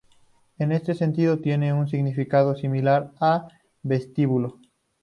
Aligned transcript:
En 0.57 0.71
este 0.71 0.95
sentido, 0.95 1.37
tiene 1.37 1.73
un 1.73 1.87
significado 1.87 2.55
similar 2.55 3.11
a 3.19 3.49
vestíbulo. 3.83 4.57